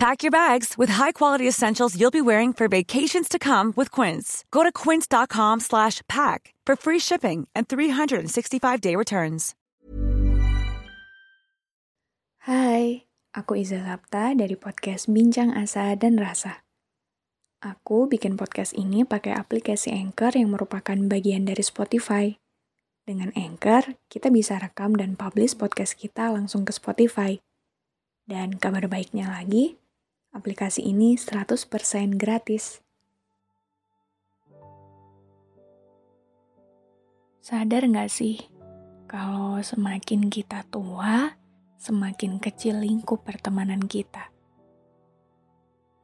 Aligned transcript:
Pack 0.00 0.24
your 0.24 0.32
bags 0.32 0.80
with 0.80 0.88
high-quality 0.96 1.44
essentials 1.44 1.92
you'll 1.92 2.08
be 2.08 2.24
wearing 2.24 2.56
for 2.56 2.72
vacations 2.72 3.28
to 3.28 3.36
come 3.36 3.76
with 3.76 3.92
Quince. 3.92 4.48
Go 4.48 4.64
to 4.64 4.72
quince.com 4.72 5.60
slash 5.60 6.00
pack 6.08 6.56
for 6.64 6.72
free 6.72 6.96
shipping 6.96 7.44
and 7.52 7.68
365-day 7.68 8.96
returns. 8.96 9.52
Hai, 12.48 13.04
aku 13.36 13.60
Iza 13.60 13.84
Sapta 13.84 14.32
dari 14.32 14.56
podcast 14.56 15.04
Bincang 15.12 15.52
Asa 15.52 15.92
dan 16.00 16.16
Rasa. 16.16 16.64
Aku 17.60 18.08
bikin 18.08 18.40
podcast 18.40 18.72
ini 18.72 19.04
pakai 19.04 19.36
aplikasi 19.36 19.92
Anchor 19.92 20.32
yang 20.32 20.56
merupakan 20.56 20.96
bagian 20.96 21.44
dari 21.44 21.60
Spotify. 21.60 22.40
Dengan 23.04 23.36
Anchor, 23.36 24.00
kita 24.08 24.32
bisa 24.32 24.56
rekam 24.56 24.96
dan 24.96 25.20
publish 25.20 25.52
podcast 25.60 25.92
kita 25.92 26.32
langsung 26.32 26.64
ke 26.64 26.72
Spotify. 26.72 27.36
Dan 28.24 28.56
kabar 28.56 28.88
baiknya 28.88 29.28
lagi, 29.28 29.76
aplikasi 30.30 30.86
ini 30.86 31.18
100% 31.18 32.16
gratis. 32.16 32.78
Sadar 37.42 37.82
nggak 37.82 38.10
sih, 38.12 38.38
kalau 39.10 39.58
semakin 39.58 40.30
kita 40.30 40.62
tua, 40.70 41.34
semakin 41.82 42.38
kecil 42.38 42.78
lingkup 42.78 43.26
pertemanan 43.26 43.82
kita. 43.90 44.30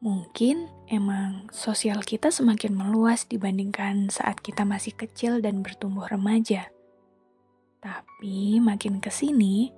Mungkin 0.03 0.67
emang 0.91 1.47
sosial 1.55 2.03
kita 2.03 2.35
semakin 2.35 2.75
meluas 2.75 3.31
dibandingkan 3.31 4.11
saat 4.11 4.43
kita 4.43 4.67
masih 4.67 4.93
kecil 4.93 5.39
dan 5.39 5.63
bertumbuh 5.63 6.05
remaja. 6.11 6.69
Tapi 7.79 8.59
makin 8.59 8.99
ke 8.99 9.13
sini, 9.13 9.71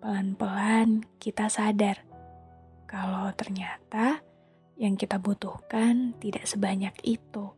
pelan-pelan 0.00 1.04
kita 1.20 1.52
sadar 1.52 2.13
kalau 2.94 3.26
ternyata 3.34 4.22
yang 4.78 4.94
kita 4.94 5.18
butuhkan 5.18 6.14
tidak 6.22 6.46
sebanyak 6.46 6.94
itu, 7.02 7.50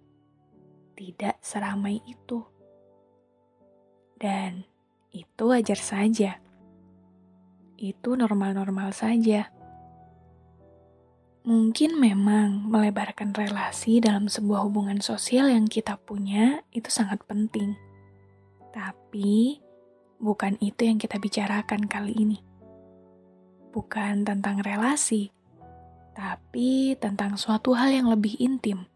tidak 0.97 1.37
seramai 1.45 2.01
itu. 2.09 2.41
Dan 4.17 4.65
itu 5.13 5.45
wajar 5.45 5.77
saja. 5.77 6.41
Itu 7.77 8.17
normal-normal 8.17 8.97
saja 8.97 9.53
Mungkin 11.47 12.03
memang 12.03 12.67
melebarkan 12.67 13.31
relasi 13.31 14.03
dalam 14.03 14.27
sebuah 14.27 14.67
hubungan 14.67 14.99
sosial 14.99 15.47
yang 15.47 15.71
kita 15.71 15.95
punya 15.95 16.59
itu 16.75 16.91
sangat 16.91 17.23
penting. 17.23 17.79
Tapi 18.75 19.63
bukan 20.19 20.59
itu 20.59 20.91
yang 20.91 20.99
kita 20.99 21.23
bicarakan 21.23 21.87
kali 21.87 22.19
ini. 22.19 22.43
Bukan 23.77 24.25
tentang 24.25 24.65
relasi, 24.65 25.29
tapi 26.17 26.97
tentang 26.97 27.37
suatu 27.37 27.77
hal 27.77 27.93
yang 27.93 28.09
lebih 28.09 28.41
intim, 28.41 28.89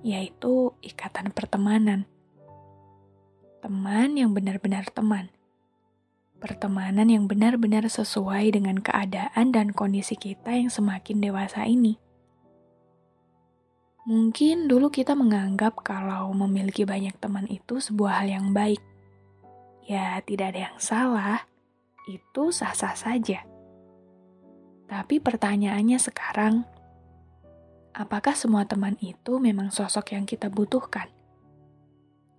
yaitu 0.00 0.72
ikatan 0.80 1.28
pertemanan. 1.36 2.08
Teman 3.60 4.16
yang 4.16 4.32
benar-benar 4.32 4.88
teman 4.88 5.28
pertemanan 6.40 7.06
yang 7.12 7.28
benar-benar 7.28 7.84
sesuai 7.86 8.56
dengan 8.56 8.80
keadaan 8.80 9.52
dan 9.52 9.76
kondisi 9.76 10.16
kita 10.16 10.56
yang 10.56 10.72
semakin 10.72 11.20
dewasa 11.20 11.68
ini. 11.68 12.00
Mungkin 14.08 14.64
dulu 14.66 14.88
kita 14.88 15.12
menganggap 15.12 15.84
kalau 15.84 16.32
memiliki 16.32 16.88
banyak 16.88 17.14
teman 17.20 17.44
itu 17.46 17.78
sebuah 17.78 18.24
hal 18.24 18.40
yang 18.40 18.46
baik. 18.56 18.80
Ya, 19.84 20.16
tidak 20.24 20.56
ada 20.56 20.72
yang 20.72 20.78
salah, 20.80 21.44
itu 22.08 22.48
sah-sah 22.50 22.96
saja. 22.96 23.44
Tapi 24.90 25.22
pertanyaannya 25.22 26.02
sekarang, 26.02 26.66
apakah 27.94 28.34
semua 28.34 28.66
teman 28.66 28.98
itu 28.98 29.38
memang 29.38 29.70
sosok 29.70 30.18
yang 30.18 30.26
kita 30.26 30.50
butuhkan? 30.50 31.06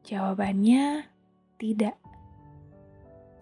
Jawabannya 0.03 1.07
tidak. 1.55 1.95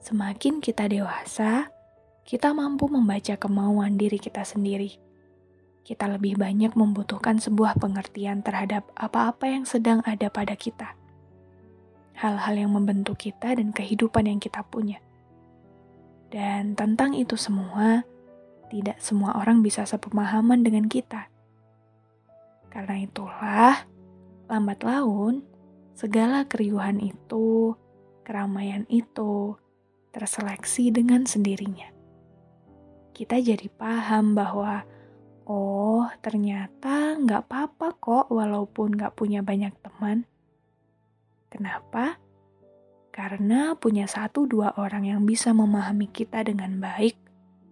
Semakin 0.06 0.62
kita 0.62 0.86
dewasa, 0.86 1.74
kita 2.22 2.54
mampu 2.54 2.86
membaca 2.86 3.34
kemauan 3.34 3.98
diri 3.98 4.22
kita 4.22 4.46
sendiri. 4.46 4.94
Kita 5.82 6.06
lebih 6.06 6.38
banyak 6.38 6.78
membutuhkan 6.78 7.42
sebuah 7.42 7.82
pengertian 7.82 8.46
terhadap 8.46 8.86
apa-apa 8.94 9.50
yang 9.50 9.66
sedang 9.66 10.06
ada 10.06 10.30
pada 10.30 10.54
kita. 10.54 10.94
Hal-hal 12.14 12.62
yang 12.62 12.78
membentuk 12.78 13.18
kita 13.26 13.58
dan 13.58 13.74
kehidupan 13.74 14.30
yang 14.30 14.38
kita 14.38 14.62
punya. 14.62 15.02
Dan 16.30 16.78
tentang 16.78 17.18
itu 17.18 17.34
semua, 17.34 18.06
tidak 18.70 19.02
semua 19.02 19.36
orang 19.36 19.66
bisa 19.66 19.84
sepemahaman 19.84 20.62
dengan 20.62 20.86
kita. 20.86 21.28
Karena 22.70 23.02
itulah, 23.02 23.90
lambat 24.46 24.86
laun, 24.86 25.42
segala 25.98 26.46
keriuhan 26.46 27.02
itu, 27.02 27.74
keramaian 28.22 28.86
itu, 28.88 29.58
terseleksi 30.14 30.94
dengan 30.94 31.26
sendirinya. 31.26 31.90
Kita 33.12 33.36
jadi 33.42 33.68
paham 33.74 34.38
bahwa, 34.38 34.86
oh 35.50 36.08
ternyata 36.22 37.18
nggak 37.18 37.50
apa-apa 37.50 37.98
kok 37.98 38.26
walaupun 38.30 38.96
nggak 38.96 39.18
punya 39.18 39.42
banyak 39.42 39.74
teman. 39.82 40.30
Kenapa? 41.50 42.22
Karena 43.10 43.74
punya 43.76 44.06
satu 44.06 44.46
dua 44.46 44.78
orang 44.78 45.10
yang 45.10 45.22
bisa 45.26 45.52
memahami 45.52 46.08
kita 46.08 46.46
dengan 46.46 46.78
baik, 46.78 47.18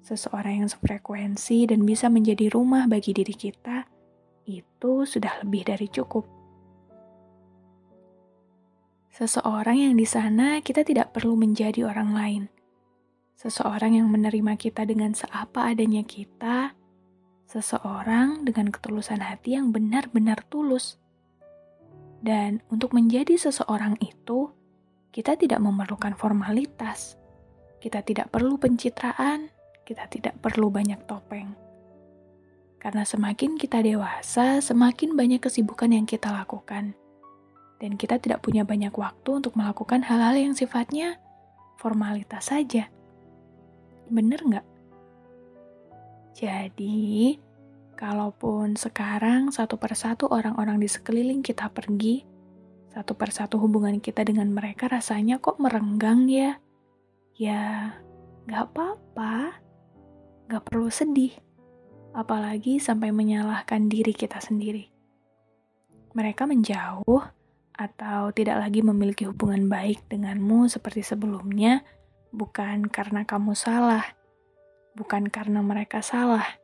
seseorang 0.03 0.65
yang 0.65 0.69
sefrekuensi 0.69 1.69
dan 1.69 1.83
bisa 1.83 2.07
menjadi 2.11 2.51
rumah 2.51 2.85
bagi 2.85 3.13
diri 3.13 3.33
kita, 3.33 3.87
itu 4.47 4.93
sudah 5.03 5.43
lebih 5.43 5.67
dari 5.67 5.87
cukup. 5.91 6.23
Seseorang 9.17 9.81
yang 9.81 9.95
di 9.97 10.05
sana 10.05 10.61
kita 10.61 10.85
tidak 10.85 11.09
perlu 11.09 11.33
menjadi 11.33 11.89
orang 11.89 12.13
lain. 12.13 12.43
Seseorang 13.33 13.97
yang 13.97 14.13
menerima 14.13 14.53
kita 14.61 14.85
dengan 14.85 15.17
seapa 15.17 15.73
adanya 15.73 16.05
kita. 16.05 16.77
Seseorang 17.49 18.45
dengan 18.45 18.69
ketulusan 18.69 19.25
hati 19.25 19.57
yang 19.57 19.73
benar-benar 19.73 20.45
tulus. 20.53 21.01
Dan 22.21 22.61
untuk 22.69 22.93
menjadi 22.93 23.37
seseorang 23.41 23.97
itu, 24.05 24.53
kita 25.09 25.33
tidak 25.33 25.65
memerlukan 25.65 26.13
formalitas. 26.13 27.17
Kita 27.81 28.05
tidak 28.05 28.29
perlu 28.29 28.61
pencitraan, 28.61 29.49
kita 29.87 30.03
tidak 30.11 30.35
perlu 30.43 30.67
banyak 30.67 30.99
topeng. 31.07 31.55
Karena 32.77 33.07
semakin 33.07 33.55
kita 33.55 33.79
dewasa, 33.79 34.59
semakin 34.59 35.15
banyak 35.15 35.39
kesibukan 35.39 35.87
yang 35.87 36.03
kita 36.03 36.27
lakukan 36.27 36.91
dan 37.79 37.91
kita 37.95 38.19
tidak 38.19 38.43
punya 38.43 38.67
banyak 38.67 38.91
waktu 38.91 39.29
untuk 39.31 39.55
melakukan 39.55 40.03
hal-hal 40.03 40.35
yang 40.35 40.53
sifatnya 40.53 41.15
formalitas 41.79 42.51
saja. 42.51 42.91
Bener 44.11 44.43
nggak? 44.43 44.67
Jadi, 46.37 47.37
kalaupun 47.97 48.77
sekarang 48.77 49.49
satu 49.49 49.79
persatu 49.81 50.29
orang-orang 50.29 50.77
di 50.77 50.89
sekeliling 50.89 51.41
kita 51.41 51.69
pergi, 51.73 52.21
satu 52.93 53.17
persatu 53.17 53.57
hubungan 53.57 53.97
kita 53.97 54.21
dengan 54.21 54.53
mereka 54.53 54.85
rasanya 54.89 55.41
kok 55.41 55.57
merenggang 55.57 56.29
ya? 56.29 56.61
Ya, 57.37 57.93
nggak 58.45 58.73
apa-apa. 58.73 59.66
Nggak 60.47 60.63
perlu 60.67 60.87
sedih. 60.87 61.35
Apalagi 62.17 62.81
sampai 62.81 63.13
menyalahkan 63.13 63.91
diri 63.91 64.15
kita 64.15 64.41
sendiri. 64.41 64.89
Mereka 66.17 66.49
menjauh, 66.49 67.21
atau 67.77 68.33
tidak 68.33 68.57
lagi 68.57 68.81
memiliki 68.81 69.29
hubungan 69.29 69.69
baik 69.69 70.09
denganmu 70.09 70.65
seperti 70.65 71.05
sebelumnya, 71.05 71.85
bukan 72.33 72.89
karena 72.89 73.21
kamu 73.21 73.53
salah, 73.53 74.01
bukan 74.97 75.29
karena 75.29 75.61
mereka 75.61 76.01
salah, 76.01 76.57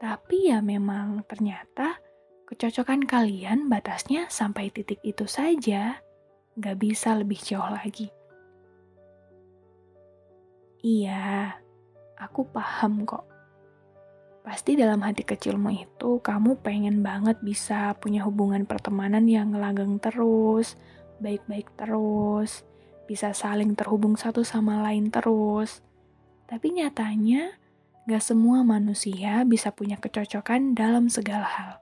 tapi 0.00 0.48
ya 0.48 0.64
memang 0.64 1.20
ternyata 1.28 2.00
kecocokan 2.48 3.04
kalian 3.04 3.68
batasnya 3.68 4.32
sampai 4.32 4.72
titik 4.72 5.04
itu 5.04 5.28
saja, 5.28 6.00
gak 6.56 6.76
bisa 6.80 7.12
lebih 7.12 7.36
jauh 7.36 7.68
lagi. 7.68 8.08
Iya, 10.80 11.60
aku 12.16 12.48
paham 12.50 13.04
kok 13.04 13.36
Pasti 14.46 14.78
dalam 14.78 15.02
hati 15.02 15.26
kecilmu 15.26 15.74
itu 15.74 16.22
kamu 16.22 16.62
pengen 16.62 17.02
banget 17.02 17.34
bisa 17.42 17.98
punya 17.98 18.22
hubungan 18.22 18.62
pertemanan 18.62 19.26
yang 19.26 19.50
langgeng 19.50 19.98
terus, 19.98 20.78
baik-baik 21.18 21.66
terus, 21.74 22.62
bisa 23.10 23.34
saling 23.34 23.74
terhubung 23.74 24.14
satu 24.14 24.46
sama 24.46 24.86
lain 24.86 25.10
terus. 25.10 25.82
Tapi 26.46 26.78
nyatanya, 26.78 27.58
gak 28.06 28.22
semua 28.22 28.62
manusia 28.62 29.42
bisa 29.42 29.74
punya 29.74 29.98
kecocokan 29.98 30.78
dalam 30.78 31.10
segala 31.10 31.50
hal. 31.50 31.72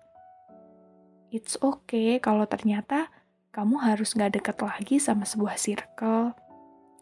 It's 1.28 1.60
okay 1.60 2.16
kalau 2.16 2.48
ternyata 2.48 3.12
kamu 3.52 3.76
harus 3.76 4.16
gak 4.16 4.40
deket 4.40 4.56
lagi 4.64 4.96
sama 4.96 5.28
sebuah 5.28 5.60
circle, 5.60 6.32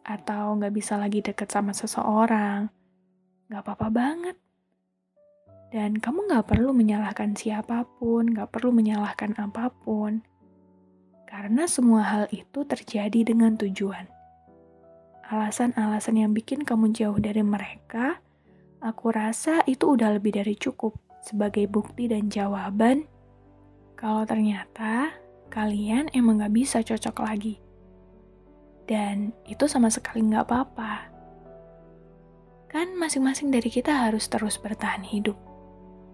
atau 0.03 0.59
gak 0.59 0.75
bisa 0.75 0.99
lagi 0.99 1.23
deket 1.23 1.55
sama 1.55 1.71
seseorang. 1.71 2.82
Gak 3.53 3.69
apa-apa 3.69 3.93
banget. 3.93 4.37
Dan 5.69 6.01
kamu 6.01 6.25
gak 6.33 6.49
perlu 6.49 6.73
menyalahkan 6.73 7.37
siapa 7.37 7.85
pun, 8.01 8.33
gak 8.33 8.49
perlu 8.49 8.73
menyalahkan 8.73 9.37
apa 9.37 9.69
pun. 9.69 10.25
Karena 11.29 11.69
semua 11.69 12.01
hal 12.01 12.25
itu 12.33 12.65
terjadi 12.65 13.29
dengan 13.29 13.61
tujuan. 13.61 14.09
Alasan-alasan 15.29 16.17
yang 16.17 16.33
bikin 16.33 16.65
kamu 16.65 16.97
jauh 16.97 17.21
dari 17.21 17.45
mereka, 17.45 18.25
aku 18.81 19.13
rasa 19.13 19.61
itu 19.69 20.01
udah 20.01 20.17
lebih 20.17 20.33
dari 20.33 20.57
cukup 20.57 20.97
sebagai 21.21 21.69
bukti 21.69 22.09
dan 22.09 22.33
jawaban 22.33 23.05
kalau 24.01 24.25
ternyata 24.25 25.13
kalian 25.53 26.09
emang 26.17 26.41
gak 26.41 26.57
bisa 26.57 26.81
cocok 26.81 27.21
lagi. 27.21 27.61
Dan 28.89 29.37
itu 29.45 29.69
sama 29.69 29.93
sekali 29.93 30.25
gak 30.25 30.49
apa-apa. 30.49 31.12
Kan 32.73 32.97
masing-masing 32.97 33.53
dari 33.53 33.69
kita 33.69 34.09
harus 34.09 34.27
terus 34.33 34.57
bertahan 34.57 35.05
hidup 35.05 35.37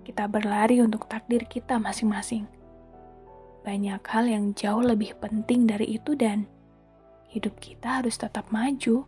kita 0.09 0.25
berlari 0.25 0.81
untuk 0.81 1.05
takdir 1.05 1.45
kita 1.45 1.77
masing-masing. 1.77 2.49
Banyak 3.61 4.01
hal 4.09 4.25
yang 4.25 4.57
jauh 4.57 4.81
lebih 4.81 5.13
penting 5.21 5.69
dari 5.69 6.01
itu, 6.01 6.17
dan 6.17 6.49
hidup 7.29 7.61
kita 7.61 8.01
harus 8.01 8.17
tetap 8.17 8.49
maju. 8.49 9.05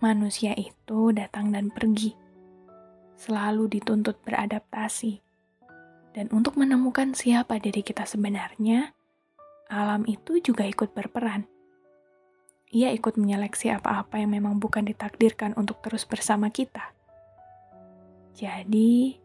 Manusia 0.00 0.56
itu 0.56 1.12
datang 1.12 1.52
dan 1.52 1.68
pergi, 1.68 2.16
selalu 3.20 3.68
dituntut 3.68 4.16
beradaptasi, 4.24 5.20
dan 6.16 6.32
untuk 6.32 6.56
menemukan 6.56 7.12
siapa 7.12 7.60
diri 7.60 7.84
kita 7.84 8.08
sebenarnya, 8.08 8.96
alam 9.68 10.08
itu 10.08 10.40
juga 10.40 10.64
ikut 10.64 10.96
berperan 10.96 11.44
ia 12.68 12.92
ikut 12.92 13.16
menyeleksi 13.16 13.72
apa-apa 13.72 14.20
yang 14.20 14.36
memang 14.36 14.60
bukan 14.60 14.84
ditakdirkan 14.84 15.56
untuk 15.56 15.80
terus 15.80 16.04
bersama 16.04 16.52
kita. 16.52 16.92
Jadi, 18.36 19.18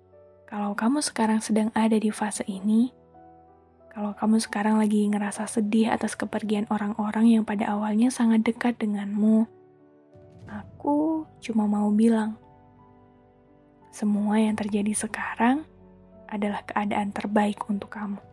kalau 0.47 0.73
kamu 0.73 1.03
sekarang 1.03 1.43
sedang 1.43 1.69
ada 1.75 1.99
di 1.99 2.07
fase 2.09 2.47
ini, 2.47 2.89
kalau 3.93 4.15
kamu 4.17 4.41
sekarang 4.41 4.81
lagi 4.81 5.05
ngerasa 5.05 5.45
sedih 5.45 5.93
atas 5.93 6.17
kepergian 6.17 6.65
orang-orang 6.71 7.29
yang 7.29 7.43
pada 7.45 7.69
awalnya 7.69 8.09
sangat 8.09 8.41
dekat 8.41 8.79
denganmu, 8.79 9.45
aku 10.49 11.27
cuma 11.43 11.69
mau 11.69 11.93
bilang, 11.93 12.39
semua 13.93 14.41
yang 14.41 14.57
terjadi 14.57 14.97
sekarang 14.97 15.67
adalah 16.25 16.65
keadaan 16.65 17.13
terbaik 17.13 17.61
untuk 17.69 17.93
kamu. 17.93 18.32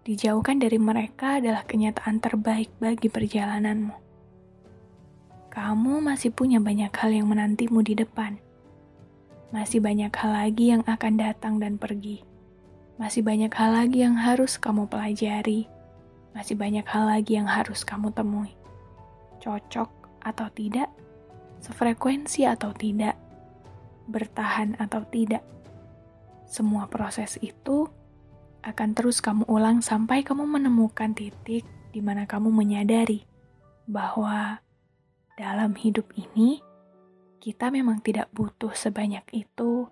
Dijauhkan 0.00 0.56
dari 0.56 0.80
mereka 0.80 1.36
adalah 1.36 1.68
kenyataan 1.68 2.24
terbaik 2.24 2.72
bagi 2.80 3.12
perjalananmu. 3.12 3.92
Kamu 5.52 6.00
masih 6.00 6.32
punya 6.32 6.56
banyak 6.56 6.88
hal 6.88 7.10
yang 7.12 7.28
menantimu 7.28 7.84
di 7.84 7.92
depan. 8.00 8.40
Masih 9.52 9.84
banyak 9.84 10.08
hal 10.08 10.32
lagi 10.32 10.72
yang 10.72 10.80
akan 10.88 11.20
datang 11.20 11.60
dan 11.60 11.76
pergi. 11.76 12.24
Masih 12.96 13.20
banyak 13.20 13.52
hal 13.52 13.76
lagi 13.76 14.00
yang 14.00 14.16
harus 14.16 14.56
kamu 14.56 14.88
pelajari. 14.88 15.68
Masih 16.32 16.56
banyak 16.56 16.86
hal 16.88 17.04
lagi 17.04 17.36
yang 17.36 17.50
harus 17.50 17.84
kamu 17.84 18.08
temui. 18.16 18.56
Cocok 19.42 19.90
atau 20.24 20.48
tidak, 20.54 20.88
sefrekuensi 21.60 22.48
atau 22.48 22.72
tidak, 22.72 23.20
bertahan 24.08 24.80
atau 24.80 25.04
tidak. 25.12 25.44
Semua 26.48 26.88
proses 26.88 27.36
itu 27.44 27.90
akan 28.60 28.92
terus 28.92 29.24
kamu 29.24 29.48
ulang 29.48 29.80
sampai 29.80 30.20
kamu 30.20 30.44
menemukan 30.44 31.16
titik 31.16 31.64
di 31.90 32.00
mana 32.04 32.28
kamu 32.28 32.52
menyadari 32.52 33.24
bahwa 33.88 34.60
dalam 35.34 35.72
hidup 35.74 36.06
ini 36.14 36.60
kita 37.40 37.72
memang 37.72 38.04
tidak 38.04 38.28
butuh 38.36 38.76
sebanyak 38.76 39.24
itu 39.32 39.88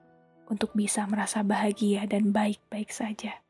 untuk 0.49 0.77
bisa 0.77 1.09
merasa 1.09 1.41
bahagia 1.41 2.05
dan 2.05 2.29
baik-baik 2.33 2.93
saja. 2.93 3.41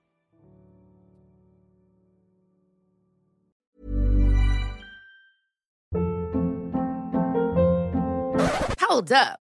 Hold 8.78 9.12
up. 9.12 9.47